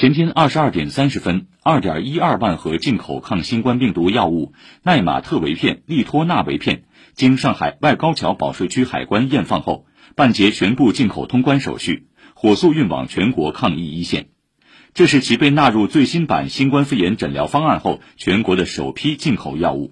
[0.00, 9.84] 前天二十二点三十分，二点一二万盒进口抗新冠病毒药物奈玛特韦片、利托那韦片，经上海外高桥保税区海关验放后，
[10.16, 14.28] 办结全部进口通关手续，火速运往全国抗疫一线。
[14.94, 19.88] 这是其被纳入最新版新冠肺炎诊疗方案后，全国的首批进口药物。